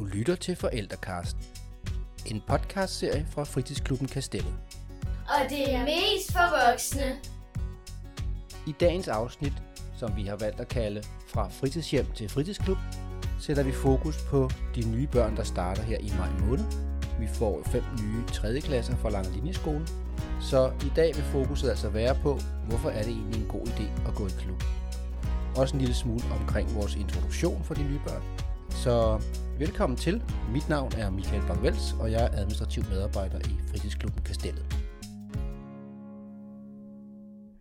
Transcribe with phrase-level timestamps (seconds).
[0.00, 1.36] Du lytter til Forældrekast.
[2.26, 4.54] En podcastserie fra Fritidsklubben Kastellet.
[5.28, 7.16] Og det er mest for voksne.
[8.66, 9.52] I dagens afsnit,
[9.96, 12.78] som vi har valgt at kalde Fra fritidshjem til fritidsklub,
[13.40, 16.64] sætter vi fokus på de nye børn, der starter her i maj måned.
[17.18, 18.60] Vi får fem nye 3.
[18.60, 19.86] klasser fra Langlinjeskole.
[20.40, 24.08] Så i dag vil fokuset altså være på, hvorfor er det egentlig en god idé
[24.08, 24.62] at gå i klub.
[25.56, 28.49] Også en lille smule omkring vores introduktion for de nye børn.
[28.70, 29.22] Så
[29.58, 30.22] velkommen til.
[30.52, 34.64] Mit navn er Michael Bangvels, og jeg er administrativ medarbejder i fritidsklubben Kastellet.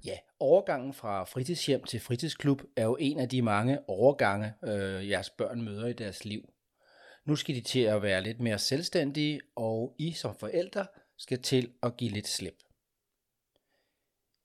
[0.05, 5.29] Ja, overgangen fra fritidshjem til fritidsklub er jo en af de mange overgange, øh, jeres
[5.29, 6.41] børn møder i deres liv.
[7.25, 10.85] Nu skal de til at være lidt mere selvstændige, og I som forældre
[11.17, 12.55] skal til at give lidt slip.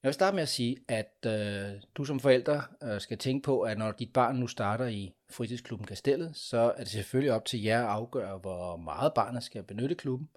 [0.05, 3.61] Jeg vil starte med at sige, at øh, du som forælder øh, skal tænke på,
[3.61, 7.63] at når dit barn nu starter i fritidsklubben Kastellet, så er det selvfølgelig op til
[7.63, 10.29] jer at afgøre, hvor meget barnet skal benytte klubben.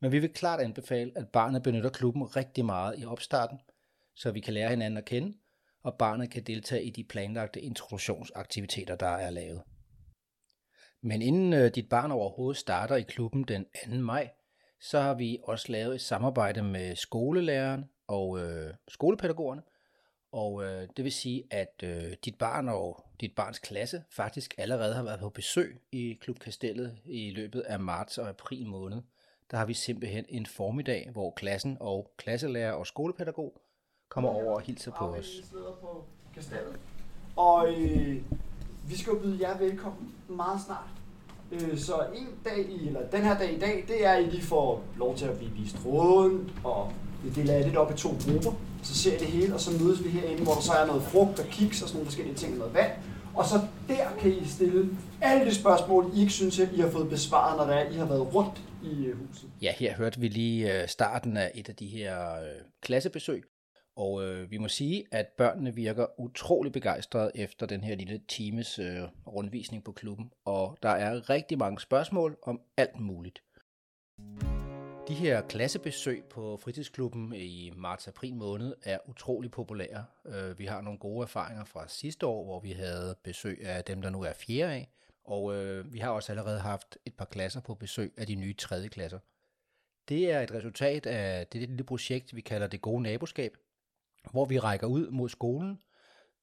[0.00, 3.58] Men vi vil klart anbefale, at barnet benytter klubben rigtig meget i opstarten,
[4.16, 5.36] så vi kan lære hinanden at kende,
[5.82, 9.62] og barnet kan deltage i de planlagte introduktionsaktiviteter, der er lavet.
[11.02, 13.96] Men inden øh, dit barn overhovedet starter i klubben den 2.
[13.96, 14.30] maj,
[14.80, 19.62] så har vi også lavet et samarbejde med skolelæreren og øh, skolepædagogerne.
[20.32, 24.94] Og øh, det vil sige, at øh, dit barn og dit barns klasse faktisk allerede
[24.94, 29.02] har været på besøg i Klub Kastellet i løbet af marts og april måned.
[29.50, 33.60] Der har vi simpelthen en formiddag, hvor klassen og klasselærer og skolepædagog
[34.08, 35.42] kommer over og hilser på os.
[35.52, 36.78] på Kastellet.
[37.36, 38.22] Og øh,
[38.88, 40.88] vi skal jo byde jer velkommen meget snart.
[41.52, 44.26] Øh, så en dag i, eller den her dag i dag, det er, at I
[44.26, 46.92] lige får lov til at blive vist rundt, og
[47.24, 48.52] det deler jeg lidt op i to grupper.
[48.82, 51.02] Så ser I det hele, og så mødes vi herinde, hvor der så er noget
[51.02, 52.92] frugt og kiks og sådan nogle forskellige ting og noget vand.
[53.34, 56.90] Og så der kan I stille alle de spørgsmål, I ikke synes, at I har
[56.90, 59.50] fået besvaret, når er, I har været rundt i øh, huset.
[59.62, 62.48] Ja, her hørte vi lige øh, starten af et af de her øh,
[62.82, 63.44] klassebesøg,
[63.96, 68.78] og øh, vi må sige, at børnene virker utrolig begejstrede efter den her lille times
[68.78, 73.42] øh, rundvisning på klubben, og der er rigtig mange spørgsmål om alt muligt.
[75.08, 80.04] De her klassebesøg på fritidsklubben i marts-april måned er utrolig populære.
[80.26, 84.02] Øh, vi har nogle gode erfaringer fra sidste år, hvor vi havde besøg af dem,
[84.02, 84.88] der nu er fjerde af,
[85.24, 88.54] og øh, vi har også allerede haft et par klasser på besøg af de nye
[88.54, 89.18] tredje klasser.
[90.08, 93.56] Det er et resultat af det lille projekt, vi kalder det gode naboskab,
[94.30, 95.82] hvor vi rækker ud mod skolen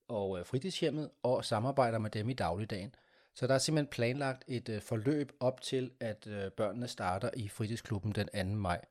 [0.07, 2.95] og øh, fritidshjemmet og samarbejder med dem i dagligdagen.
[3.35, 7.47] Så der er simpelthen planlagt et øh, forløb op til, at øh, børnene starter i
[7.47, 8.55] fritidsklubben den 2.
[8.55, 8.85] maj.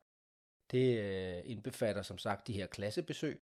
[0.70, 3.40] Det øh, indbefatter som sagt de her klassebesøg,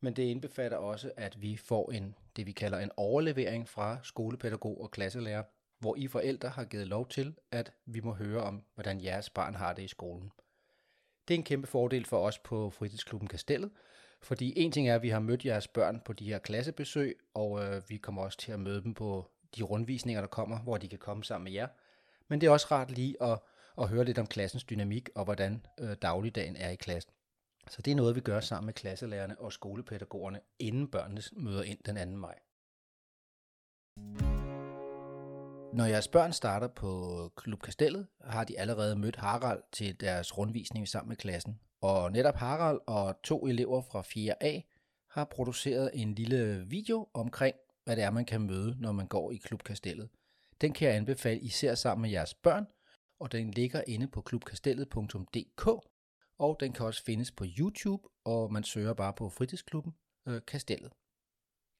[0.00, 4.80] men det indbefatter også, at vi får en, det vi kalder en overlevering fra skolepædagog
[4.80, 5.42] og klasselærer,
[5.78, 9.54] hvor I forældre har givet lov til, at vi må høre om, hvordan jeres barn
[9.54, 10.32] har det i skolen.
[11.28, 13.70] Det er en kæmpe fordel for os på fritidsklubben Kastellet,
[14.22, 17.64] fordi en ting er, at vi har mødt jeres børn på de her klassebesøg, og
[17.64, 20.88] øh, vi kommer også til at møde dem på de rundvisninger, der kommer, hvor de
[20.88, 21.68] kan komme sammen med jer.
[22.28, 23.38] Men det er også rart lige at,
[23.78, 27.12] at høre lidt om klassens dynamik og hvordan øh, dagligdagen er i klassen.
[27.70, 31.78] Så det er noget, vi gør sammen med klasselærerne og skolepædagogerne, inden børnene møder ind
[31.86, 32.16] den 2.
[32.16, 32.38] maj.
[35.74, 40.88] Når jeres børn starter på Klub Kastellet, har de allerede mødt Harald til deres rundvisning
[40.88, 41.60] sammen med klassen.
[41.80, 44.60] Og netop Harald og to elever fra 4A
[45.10, 49.30] har produceret en lille video omkring, hvad det er, man kan møde, når man går
[49.30, 50.08] i Klubkastellet.
[50.60, 52.66] Den kan jeg anbefale især sammen med jeres børn,
[53.20, 55.66] og den ligger inde på klubkastellet.dk,
[56.38, 59.92] og den kan også findes på YouTube, og man søger bare på fritidsklubben
[60.28, 60.92] øh, Kastellet.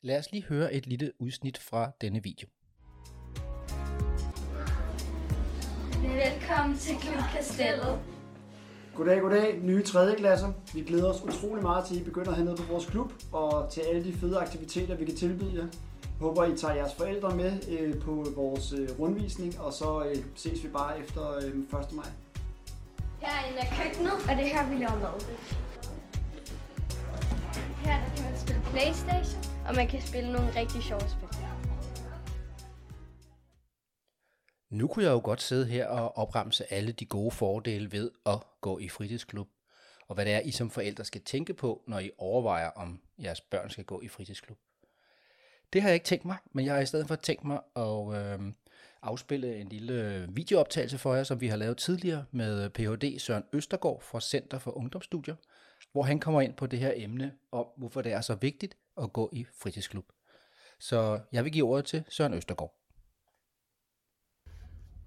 [0.02, 2.48] Lad os lige høre et lille udsnit fra denne video.
[6.02, 8.13] Velkommen til Klub Kastellet.
[8.96, 10.14] Goddag, goddag, nye 3.
[10.16, 10.52] klasser.
[10.74, 13.80] Vi glæder os utrolig meget til, at I begynder hernede på vores klub, og til
[13.80, 15.66] alle de fede aktiviteter, vi kan tilbyde jer.
[16.20, 20.64] Håber, I tager jeres forældre med øh, på vores øh, rundvisning, og så øh, ses
[20.64, 21.92] vi bare efter øh, 1.
[21.92, 22.06] maj.
[23.20, 25.20] Herinde er køkkenet, og det er her, vi laver mad.
[27.84, 31.33] Her der kan man spille Playstation, og man kan spille nogle rigtig sjove spil.
[34.74, 38.38] Nu kunne jeg jo godt sidde her og opremse alle de gode fordele ved at
[38.60, 39.48] gå i fritidsklub,
[40.08, 43.40] og hvad det er, I som forældre skal tænke på, når I overvejer, om jeres
[43.40, 44.58] børn skal gå i fritidsklub.
[45.72, 48.14] Det har jeg ikke tænkt mig, men jeg har i stedet for tænkt mig at
[48.14, 48.52] øh,
[49.02, 53.18] afspille en lille videooptagelse for jer, som vi har lavet tidligere med Ph.D.
[53.18, 55.36] Søren Østergaard fra Center for Ungdomsstudier,
[55.92, 59.12] hvor han kommer ind på det her emne om, hvorfor det er så vigtigt at
[59.12, 60.06] gå i fritidsklub.
[60.78, 62.83] Så jeg vil give ordet til Søren Østergaard.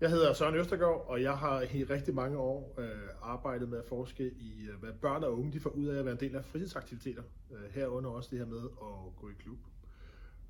[0.02, 2.88] Jeg hedder Søren Østergaard, og jeg har i rigtig mange år øh,
[3.22, 6.06] arbejdet med at forske i, øh, hvad børn og unge de får ud af at
[6.06, 7.22] være en del af fritidsaktiviteter.
[7.52, 9.58] Øh, herunder også det her med at gå i klub.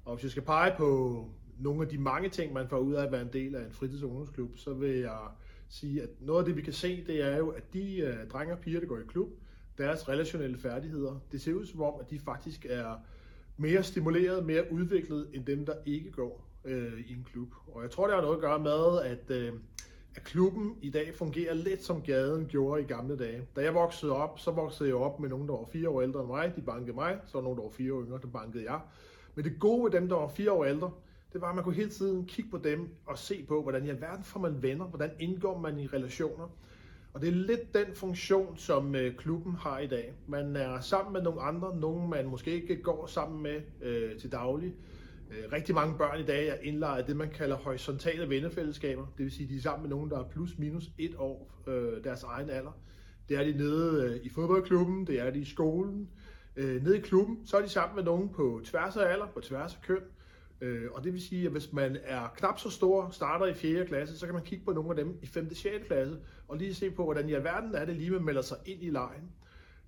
[0.05, 1.25] Og hvis jeg skal pege på
[1.59, 3.71] nogle af de mange ting, man får ud af at være en del af en
[3.71, 5.19] fritids- og ungdomsklub, så vil jeg
[5.69, 8.53] sige, at noget af det, vi kan se, det er jo, at de øh, drenge
[8.53, 9.29] og piger, der går i klub,
[9.77, 12.95] deres relationelle færdigheder, det ser ud som om, at de faktisk er
[13.57, 17.49] mere stimuleret, mere udviklet, end dem, der ikke går øh, i en klub.
[17.67, 19.53] Og jeg tror, det har noget at gøre med, at, øh,
[20.15, 23.47] at klubben i dag fungerer lidt som gaden gjorde i gamle dage.
[23.55, 26.19] Da jeg voksede op, så voksede jeg op med nogen, der var fire år ældre
[26.19, 26.53] end mig.
[26.55, 27.19] De bankede mig.
[27.25, 28.79] Så var nogen, der var fire år yngre, der bankede jeg.
[29.35, 30.91] Men det gode ved dem, der var fire år ældre,
[31.33, 33.89] det var, at man kunne hele tiden kigge på dem og se på, hvordan i
[33.89, 36.49] alverden får man venner, hvordan indgår man i relationer.
[37.13, 40.13] Og det er lidt den funktion, som øh, klubben har i dag.
[40.27, 44.31] Man er sammen med nogle andre, nogen man måske ikke går sammen med øh, til
[44.31, 44.73] daglig.
[45.31, 49.05] Øh, rigtig mange børn i dag er indlejret det, man kalder horisontale vennefællesskaber.
[49.17, 51.63] Det vil sige, at de er sammen med nogen, der er plus minus et år
[51.67, 52.79] øh, deres egen alder.
[53.29, 56.09] Det er de nede øh, i fodboldklubben, det er de i skolen.
[56.55, 59.39] Øh, nede i klubben, så er de sammen med nogen på tværs af alder, på
[59.39, 60.01] tværs af køn.
[60.61, 63.85] Øh, og det vil sige, at hvis man er knap så stor, starter i 4.
[63.85, 65.47] klasse, så kan man kigge på nogle af dem i 5.
[65.51, 65.87] og 6.
[65.87, 68.83] klasse, og lige se på, hvordan i alverden er det lige, man melder sig ind
[68.83, 69.31] i lejen.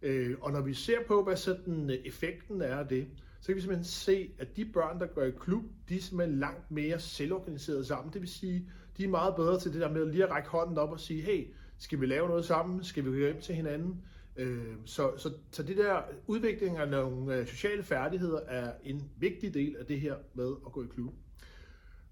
[0.01, 3.07] Øh, og når vi ser på, hvad sådan øh, effekten er af det,
[3.41, 6.39] så kan vi simpelthen se, at de børn, der går i klub, de er simpelthen
[6.39, 8.13] langt mere selvorganiseret sammen.
[8.13, 10.77] Det vil sige, de er meget bedre til det der med lige at række hånden
[10.77, 11.47] op og sige, hey,
[11.77, 12.83] skal vi lave noget sammen?
[12.83, 14.01] Skal vi høre hjem til hinanden?
[14.35, 19.53] Øh, så, så, så det der udvikling af nogle øh, sociale færdigheder er en vigtig
[19.53, 21.13] del af det her med at gå i klub.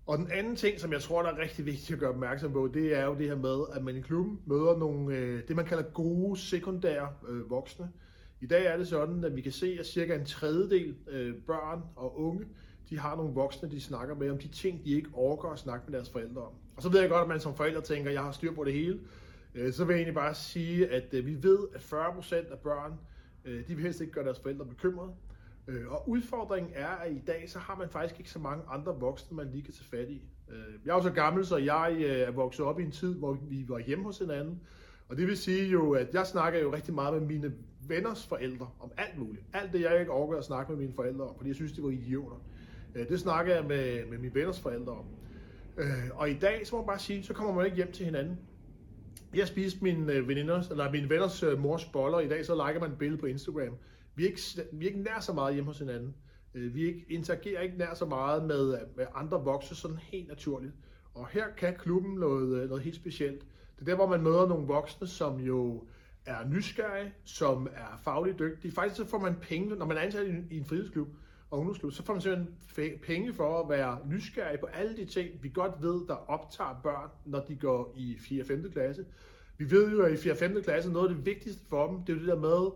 [0.06, 2.70] Og den anden ting, som jeg tror, der er rigtig vigtigt at gøre opmærksom på,
[2.74, 5.66] det er jo det her med, at man i klubben møder nogle, øh, det man
[5.66, 7.90] kalder gode sekundære øh, voksne.
[8.42, 11.82] I dag er det sådan, at vi kan se, at cirka en tredjedel øh, børn
[11.96, 12.46] og unge,
[12.90, 15.86] de har nogle voksne, de snakker med om de ting, de ikke overgår at snakke
[15.88, 16.52] med deres forældre om.
[16.76, 18.64] Og så ved jeg godt, at man som forældre tænker, at jeg har styr på
[18.64, 19.00] det hele.
[19.56, 22.94] Øh, så vil jeg egentlig bare sige, at øh, vi ved, at 40% af børn,
[23.46, 25.12] øh, de vil helst ikke gøre deres forældre bekymrede.
[25.68, 29.00] Øh, og udfordringen er, at i dag, så har man faktisk ikke så mange andre
[29.00, 30.22] voksne, man lige kan tage fat i.
[30.50, 33.16] Øh, jeg er jo så gammel, så jeg øh, er vokset op i en tid,
[33.16, 34.62] hvor vi var hjemme hos hinanden.
[35.10, 37.54] Og det vil sige jo, at jeg snakker jo rigtig meget med mine
[37.88, 39.46] venners forældre om alt muligt.
[39.54, 41.84] Alt det, jeg ikke overgår at snakke med mine forældre om, fordi jeg synes, de
[41.84, 42.36] var idioter.
[42.96, 45.06] Øh, det snakker jeg med, med mine venners forældre om.
[45.78, 48.06] Øh, og i dag, så må man bare sige, så kommer man ikke hjem til
[48.06, 48.40] hinanden.
[49.36, 52.20] Jeg spiste min, øh, veninders, eller min venners mors boller.
[52.20, 53.76] I dag så liker man et billede på Instagram.
[54.16, 54.42] Vi er ikke,
[54.72, 56.16] vi er ikke nær så meget hjemme hos hinanden.
[56.54, 60.74] Vi ikke, interagerer ikke nær så meget med, med andre voksne sådan helt naturligt.
[61.14, 63.42] Og her kan klubben noget, noget helt specielt.
[63.76, 65.84] Det er der, hvor man møder nogle voksne, som jo
[66.28, 68.74] er nysgerrig, som er fagligt dygtig.
[68.74, 71.08] Faktisk så får man penge, når man er ansat i, i en fritidsklub
[71.52, 75.30] og ungdomsklub, så får man simpelthen penge for at være nysgerrig på alle de ting,
[75.42, 78.42] vi godt ved, der optager børn, når de går i 4.
[78.42, 78.72] og 5.
[78.72, 79.06] klasse.
[79.58, 80.34] Vi ved jo, at i 4.
[80.34, 80.64] og 5.
[80.64, 82.72] klasse, noget af det vigtigste for dem, det er det der med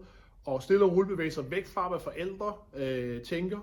[0.56, 3.60] at stille og roligt bevæge sig væk fra, hvad forældre øh, tænker.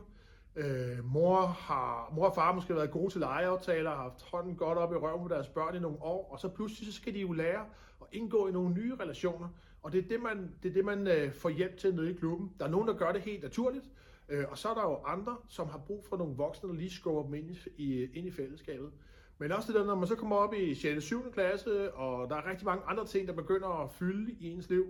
[0.57, 4.55] Øh, mor, har, mor og far har måske været gode til legeaftaler, har haft hånden
[4.57, 7.15] godt op i røven på deres børn i nogle år, og så pludselig så skal
[7.15, 7.65] de jo lære
[8.01, 9.49] at indgå i nogle nye relationer.
[9.83, 12.15] Og det er det, man, det er det, man øh, får hjælp til nede i
[12.15, 12.53] klubben.
[12.59, 13.85] Der er nogen, der gør det helt naturligt,
[14.29, 16.91] øh, og så er der jo andre, som har brug for nogle voksne, der lige
[16.91, 18.91] skubber dem ind i, ind i fællesskabet.
[19.39, 20.97] Men også det der, når man så kommer op i 6.
[20.97, 21.33] og 7.
[21.33, 24.87] klasse, og der er rigtig mange andre ting, der begynder at fylde i ens liv.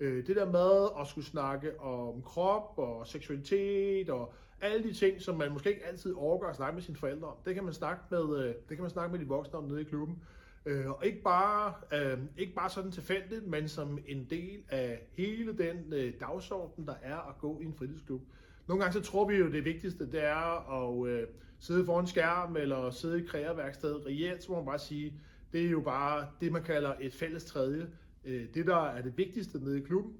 [0.00, 5.20] Øh, det der med at skulle snakke om krop og seksualitet og alle de ting,
[5.20, 7.72] som man måske ikke altid overgår at snakke med sine forældre om, det kan man
[7.72, 10.22] snakke med, øh, det kan man snakke med de voksne om nede i klubben.
[10.66, 15.58] Øh, og ikke bare, øh, ikke bare sådan tilfældigt, men som en del af hele
[15.58, 18.22] den øh, dagsorden, der er at gå i en fritidsklub.
[18.66, 21.26] Nogle gange så tror vi jo, det vigtigste det er at øh,
[21.58, 24.06] sidde foran skærm eller sidde i kreaværkstedet.
[24.06, 25.20] Reelt så må man bare sige,
[25.52, 27.90] det er jo bare det, man kalder et fælles tredje.
[28.24, 30.12] Øh, det, der er det vigtigste nede i klubben,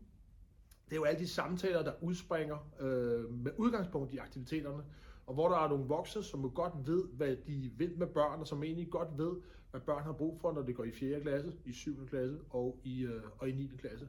[0.85, 4.83] det er jo alle de samtaler, der udspringer øh, med udgangspunkt i aktiviteterne,
[5.27, 8.41] og hvor der er nogle voksne, som jo godt ved, hvad de vil med børn,
[8.41, 9.33] og som egentlig godt ved,
[9.71, 11.21] hvad børn har brug for, når de går i 4.
[11.21, 12.07] klasse, i 7.
[12.07, 13.71] klasse og i, øh, og i 9.
[13.79, 14.09] klasse.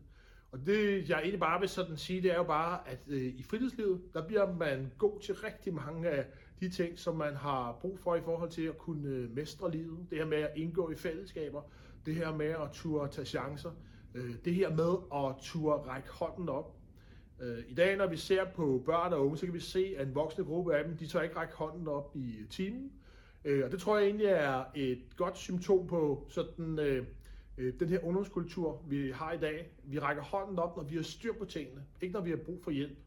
[0.51, 3.43] Og det, jeg egentlig bare vil sådan sige, det er jo bare, at øh, i
[3.43, 6.25] fritidslivet, der bliver man god til rigtig mange af
[6.59, 9.97] de ting, som man har brug for i forhold til at kunne øh, mestre livet.
[10.09, 11.61] Det her med at indgå i fællesskaber,
[12.05, 13.71] det her med at turde tage chancer,
[14.15, 16.75] øh, det her med at turde række hånden op.
[17.41, 20.07] Øh, I dag, når vi ser på børn og unge, så kan vi se, at
[20.07, 22.91] en voksne gruppe af dem, de tør ikke række hånden op i øh, timen.
[23.45, 26.79] Øh, og det tror jeg egentlig er et godt symptom på sådan...
[26.79, 27.05] Øh,
[27.57, 29.71] øh, den her ungdomskultur, vi har i dag.
[29.83, 32.63] Vi rækker hånden op, når vi har styr på tingene, ikke når vi har brug
[32.63, 32.97] for hjælp.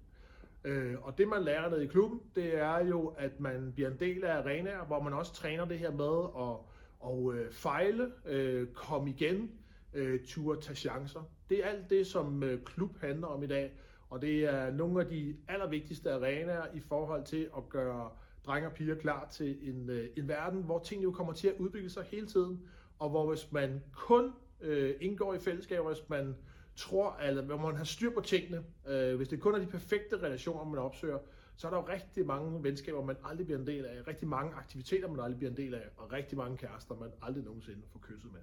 [0.64, 3.96] Øh, og det man lærer nede i klubben, det er jo, at man bliver en
[4.00, 6.56] del af arenaer, hvor man også træner det her med at,
[7.00, 9.50] Og øh, fejle, øh, komme igen,
[9.94, 11.30] øh, turde tage chancer.
[11.50, 13.72] Det er alt det, som klub handler om i dag,
[14.10, 18.10] og det er nogle af de allervigtigste arenaer i forhold til at gøre
[18.46, 21.54] drenge og piger klar til en, øh, en verden, hvor tingene jo kommer til at
[21.58, 22.62] udvikle sig hele tiden,
[22.98, 26.36] og hvor hvis man kun øh, indgår i fællesskaber, hvis man
[26.76, 30.22] tror, eller hvor man har styr på tingene, øh, hvis det kun er de perfekte
[30.22, 31.18] relationer, man opsøger,
[31.56, 34.54] så er der jo rigtig mange venskaber, man aldrig bliver en del af, rigtig mange
[34.54, 37.98] aktiviteter, man aldrig bliver en del af, og rigtig mange kærester, man aldrig nogensinde får
[37.98, 38.40] kysset med.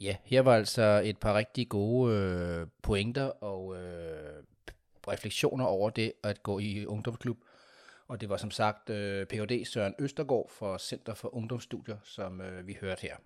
[0.00, 4.42] Ja, her var altså et par rigtig gode øh, pointer og øh,
[5.08, 7.38] refleksioner over det at gå i ungdomsklub.
[8.08, 9.64] Og det var som sagt øh, Ph.D.
[9.64, 13.16] Søren Østergaard fra Center for Ungdomsstudier, som øh, vi hørte her.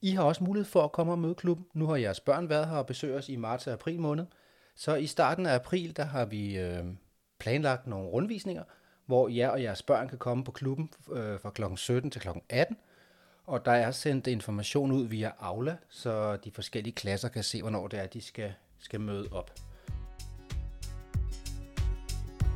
[0.00, 1.66] I har også mulighed for at komme og møde klubben.
[1.74, 4.26] Nu har jeres børn været her og besøge os i marts og april måned.
[4.76, 6.84] Så i starten af april, der har vi øh,
[7.38, 8.62] planlagt nogle rundvisninger,
[9.06, 11.62] hvor jer og jeres børn kan komme på klubben øh, fra kl.
[11.76, 12.28] 17 til kl.
[12.48, 12.76] 18.
[13.46, 17.88] Og der er sendt information ud via Aula, så de forskellige klasser kan se, hvornår
[17.88, 19.50] det er, de skal, skal møde op.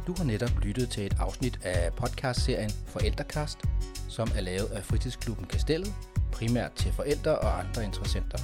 [0.06, 3.58] Du har netop lyttet til et afsnit af podcastserien Forældrekast,
[4.08, 5.94] som er lavet af Fritidsklubben Kastellet,
[6.32, 8.38] primært til forældre og andre interessenter.